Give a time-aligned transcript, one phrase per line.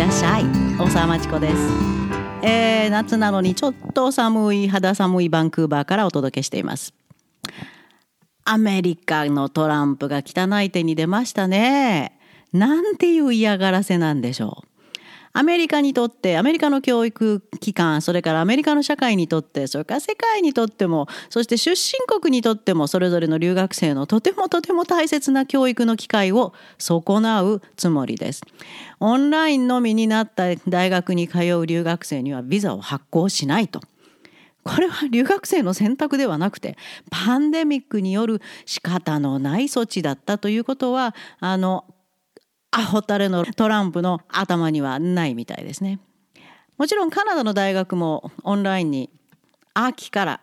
[0.00, 0.44] らっしゃい。
[0.78, 1.56] 大沢まちこです、
[2.42, 6.94] えー、夏なのにちょっと寒い肌寒いバンクーバーからお届けしています。
[8.44, 12.18] アメリカのトランプが汚い手に出ましたね。
[12.54, 14.79] なんていう嫌がらせなんでしょう。
[15.32, 28.42] アメリカにとってアメリカの教育機関それからアメリカの社会にとってそれから世界にとってもそして出身国にとってもそれぞれの留学生のとてもとても大切な教育の機会を損なうつもりです。
[28.98, 33.80] オンラインのみになった大学に通う留学生にはビザを発行しないと。
[34.62, 36.76] これは留学生の選択ではなくて
[37.10, 41.84] パンデミックによる仕方のない措置だったということはあの
[42.80, 46.00] アホタレのトランプの頭にはないみたいですね。
[46.78, 49.10] もちろんカナダの大学もオンラインに
[49.74, 50.40] 秋から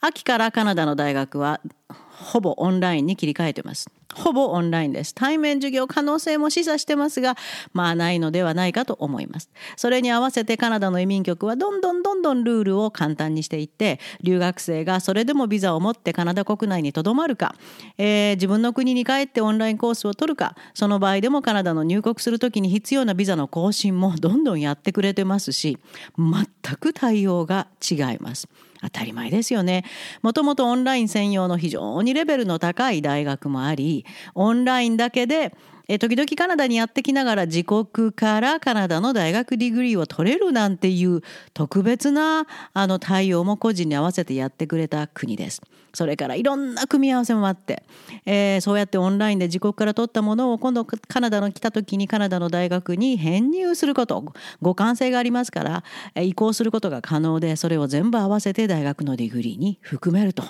[0.00, 3.88] 秋からカナダの大学はほぼオンラインに切り替えてます。
[4.16, 5.14] ほぼオンラインです。
[5.14, 7.36] 対面授業可能性も示唆してますが、
[7.74, 9.50] まあないのではないかと思います。
[9.76, 17.54] それに合わせてカナダの移民局はどんどんどんどんルールを簡単にしていって、留学生がそれでもビザを持ってカナダ国内にとどまるか、
[17.98, 25.78] えー、自分の国に帰ってオンラインコースを取るか、その場合でもカナダの入国する時に必要なビザの更新もどんどんやってくれてますし、
[26.16, 28.48] 全く対応が違います。
[28.82, 29.84] 当たり前ですよね。
[30.22, 35.52] もともとオンライン専用の非常にレベルの高い大学もあり、オンラインだけで
[35.88, 41.22] え時々カナダにやってきながら自国からカナダの大学 degree を取れるなんていう
[41.54, 45.62] 特別なあの対応も個人に合わせてやってくれた国です。
[45.94, 47.82] それからいろんな組み合わせもあって、
[48.26, 54.22] えー、そうやってオンラインで自国から取ったものを今度カナダの来た時にカナダの大学に編入すること
[54.60, 55.84] 互換性がありますから
[56.22, 60.44] 移行することが可能でそれを全部合わせて大学の degree に含めると。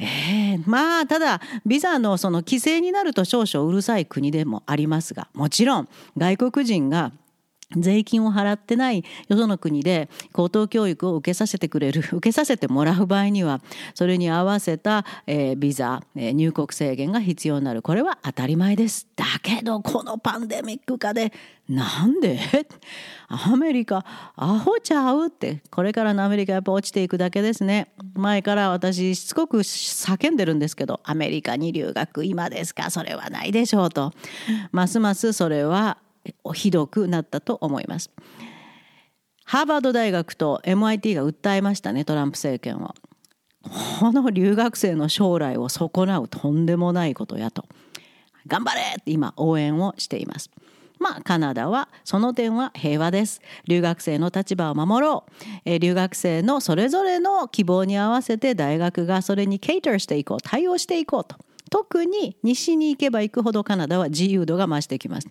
[0.00, 7.12] えー、まあただビザのその規制になると少々うるさい国でもありますがもちろん外国人が
[7.76, 13.60] 税金を払ってないよその国で高等教育を受けさせてくれる 受けさせてもらう場合には
[13.94, 17.82] それに合わせた、えー、ビザ、えー、入国制限が必要になる。
[17.82, 19.06] これは当たり前です。
[19.16, 21.32] だけどこのパンデミック下で
[21.68, 22.40] なんで？
[23.28, 24.04] アメリカ
[24.36, 25.62] アホちゃうって。
[25.70, 27.92] これからのアメリカやっぱ落ちていくだけですね。
[28.14, 32.90] 前から私しつこく叫んでるんですけどアメリカに留学今ですか？
[32.90, 34.12] それはないでしょうと。
[34.72, 35.98] ますますそれは
[36.54, 38.10] ひどくなったと思います。
[39.44, 42.94] ハーバード大学と MIT が訴えましたねトランプ政権を。
[44.00, 47.66] この留学生の将来を損なうとんでもないことやと
[48.46, 50.50] 頑張れって今応援をしています。
[50.98, 53.40] まあカナダはその点は平和です。
[53.66, 55.32] 留学生の立場を守ろう。
[55.64, 61.36] え、留学生のそれぞれの希望に合わせて大学がそれにケイターしていこう対応していこうと。
[61.70, 65.28] 特に西に行けば行くほどカナダは自由度が増してきます。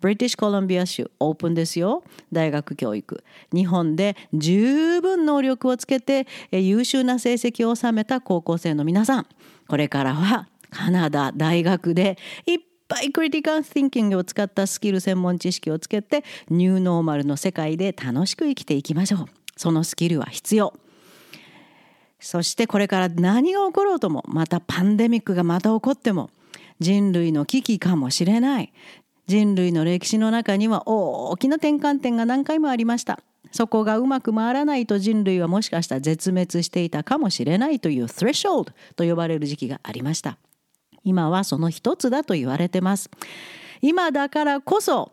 [0.00, 2.02] ブリティッシュコロンビア州オープンですよ
[2.32, 3.24] 大学教育。
[3.52, 9.26] 日本で十分能力をつけて優秀な成績を収めた高校生の皆さん
[9.68, 12.58] これからはカナダ大学でいっ
[12.88, 19.26] ぱいクリティカル・ティンキングを使ったスキル専門知識をつけてニューノーマルの世界で楽しく生きていきましょう。
[19.56, 20.74] そのスキルは必要。
[22.18, 26.30] そしてこれから何が起ころうともまたパンデミックがまた起こっても
[26.80, 28.72] 人類の危機かもしれない。
[29.26, 33.20] 人類の歴史の中には大きな転換点が何回もありました。
[33.52, 40.38] そこがうまく回らないと人類はもしかしたら絶滅していたかもしれないという threshold と呼ばれる時期がありました。
[41.04, 43.10] 今はその一つだと言われてます。
[43.82, 45.12] 今だからこそ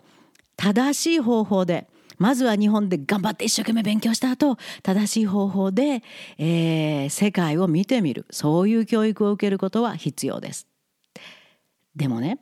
[0.57, 1.87] 正しい方法で
[2.23, 6.03] まずは日本で頑張って一生懸命勉強した後正しい方法で、
[6.37, 10.65] えー、世界を見てみるそういう教育を受けることは必要です。
[11.97, 12.39] でもね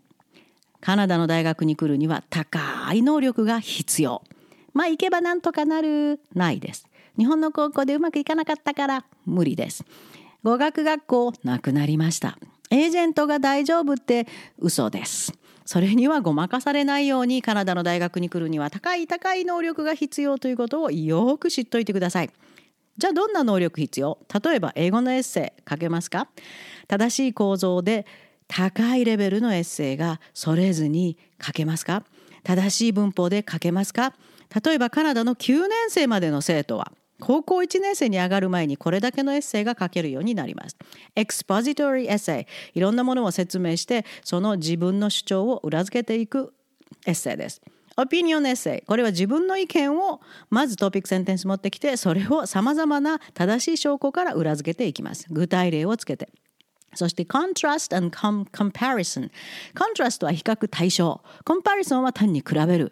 [0.82, 2.60] カナダの大学に来るには高
[2.94, 4.22] い能力が必要。
[4.76, 6.86] まあ行けばなんとかなるないです。
[7.18, 9.84] 日本の高校でうまくいかなかったから無理です。
[10.44, 12.38] 語学学校なくなりました。
[12.70, 14.28] エージェントが大丈夫って
[14.60, 15.34] 嘘です。
[15.66, 22.30] それにはごまかされないようにカナダの大学に来るには高い高い能力が必要ということをよく知っといてください。
[22.98, 24.18] じゃあどんな能力必要？
[24.44, 26.28] 例えば英語のエッセイ書けますか？
[26.88, 28.06] 正しい構造で
[28.48, 32.04] 高いレベルのエッセイがそれずに書けますか？
[32.44, 34.14] 正しい文法で書けますか？
[34.64, 36.92] 例えばカナダの9年生までの生徒は？
[37.22, 40.76] 高校1年生に上がる前にこれだけのエッセイが書けるようになります。
[41.16, 46.54] Expository essay いろんなものを説明してその自分の主張を裏付けていく
[47.06, 47.62] エッセイです。
[47.98, 55.28] オピニオンエッセイこれは自分の意見をまずトピックセンテンス持ってきてそれをさまざまな正しい証拠から裏付けていきます。
[55.30, 56.30] 具体例をつけて。
[56.94, 59.30] そして contrast and comparison。
[59.74, 61.22] contrast は比較対象。
[61.46, 62.92] コンパリソンは単に比べる。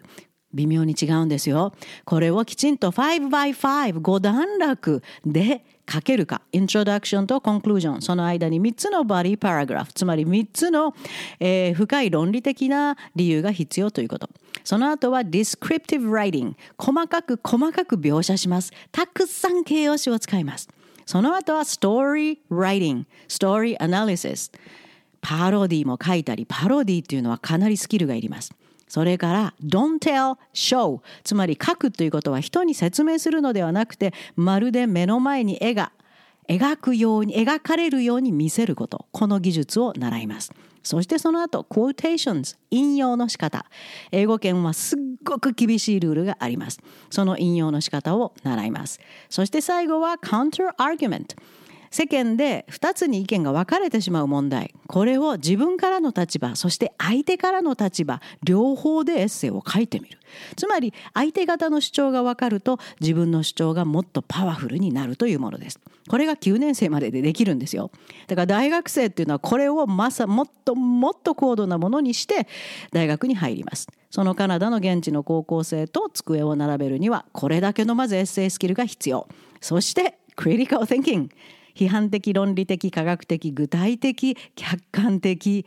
[0.52, 1.72] 微妙に違うんですよ。
[2.04, 6.42] これをきちんと 5by5 段落で書けるか。
[6.52, 10.94] Introduction と Conclusion その間に3つのバディパラグラフつまり3つの、
[11.38, 14.28] えー、深い論理的な理由が必要ということ。
[14.64, 18.72] その後は Descriptive Writing 細かく細かく描写します。
[18.92, 20.68] たくさん形容詞を使います。
[21.06, 24.52] その後は Story Writing Story Analysis
[25.20, 28.52] パロディも書いたりパロディっていうのはかなりスキルがいります。
[28.90, 35.92] それから don't tell show つまり書くということは人に説明するのではなくてまるで目の前に絵が
[36.48, 39.06] 描くように描かれるように見せること。
[39.12, 40.52] この技術を習います。
[40.82, 43.66] そしてその後 quotations 引用の仕方。
[44.10, 46.80] 英語圏はすっごく厳しいルールがあります。
[47.10, 48.98] その引用の仕方を習います。
[49.28, 51.36] そして最後は counter argument
[51.92, 54.72] 世間で2つに意見が分かれてしまう問題。
[54.86, 60.18] これを自分からの立場そして相手からの立場両方でエッセイを書いてみる。
[60.56, 65.80] つまり相手方の主張が分かると自分の主張がもっとパワフルになるというものです。
[66.08, 67.90] これが9年生まででできるんですよ。
[68.28, 72.46] だから大学生っていうのはこれをまさもっともっと高度なものにして
[72.92, 73.88] 大学に入ります。
[74.10, 79.26] そのカナダの現地の高校生と机を並べるにはこれだけのまずエッセイスキルが必要。
[79.60, 81.30] そしてクリティカル・ティンキング
[81.74, 85.64] 批判的論理的科学的具体的客観的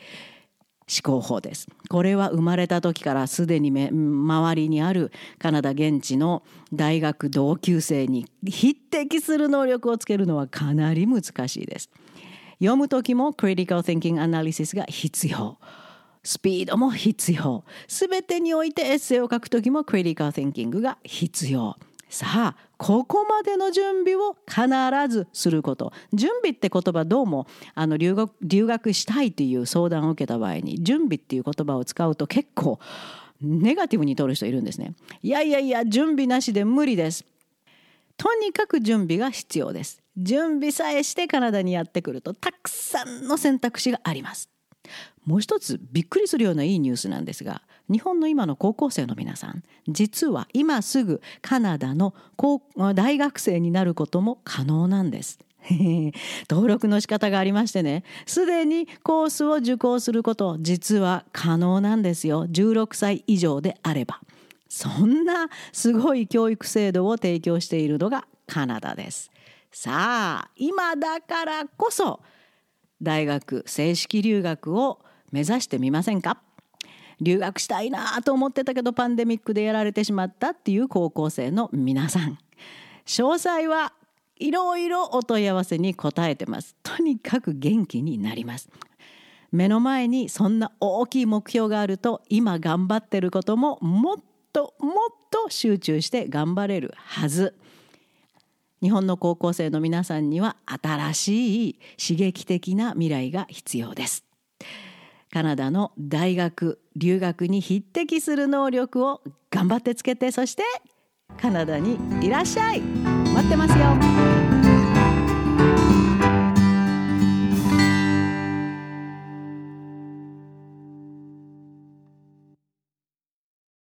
[0.88, 1.67] 思考法です。
[1.89, 11.89] これは生まれた時からすでに周りにあるカナダ現地の大学同級生に匹敵する能力をつけるのはかなり難しいです。
[12.59, 15.57] 読む時もクリティカル・ティンキング・アナリシスが必要。
[16.25, 17.65] スピードも必要。
[17.88, 21.75] 全てにおいてエッセイを書く時もクリティカル・ティンキングが必要。
[22.13, 24.68] さあここまでの準備を必
[25.10, 25.92] ずすること。
[26.13, 32.77] 準備って言葉どうもあの留学留学したいという相談を受けた場合に準備っていう言葉を使うと結構
[33.42, 34.94] ネガティブに取る人いるんですね。
[35.24, 37.25] いやいやいや準備なしで無理です。
[38.15, 40.04] とにかく準備が必要です。
[40.15, 44.50] 準備さえしてカナダにやってくるとたくさんの選択肢があります。
[45.25, 52.13] もう一つびっくりするようないいニュースなんですが日本の今の高校生の皆さん実は今すぐカナダの
[52.95, 55.39] 大学生になることも可能なんです。
[56.50, 62.45] 登録の仕方がありましてねすでにコースを受講すること実は可能なんですよ。
[62.47, 64.21] 16歳以上であれば。
[64.68, 69.29] そんなすごい教育制度を提供しているのがカナダです。
[69.71, 72.21] さあ今だからこそ
[73.01, 75.00] 大学正式留学を
[75.31, 76.41] 目指してみませんか？
[77.24, 82.38] 留学したいなと思ってたけどパンデミックでやられてしまったっていう高校生の皆さん。
[83.06, 83.94] 詳細は
[84.38, 86.75] いろいろお問い合わせに答えてます。
[86.84, 88.70] とにかく元気になります。
[89.52, 94.18] 目の前にそんな大きい目標があると今頑張ってることももっ
[94.52, 94.94] ともっ
[95.30, 97.56] と集中して頑張れるはず。
[98.81, 104.25] 日本の高校生の皆さんには新しい刺激的な未来が必要です。
[105.33, 110.62] カナダの大学留学に匹敵する能力を頑張ってつけてそして
[111.41, 112.81] カナダにいらっしゃい。
[112.81, 114.32] 待ってますよ。